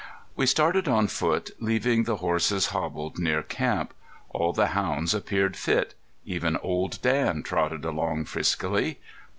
[0.35, 3.93] We started on foot, leaving the horses hobbled near camp.
[4.31, 5.93] All the hounds appeared fit.
[6.25, 8.97] Even Old Dan trotted along friskily.